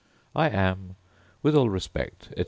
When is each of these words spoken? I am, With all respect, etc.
I 0.35 0.49
am, 0.49 0.95
With 1.43 1.53
all 1.53 1.69
respect, 1.69 2.23
etc. 2.29 2.39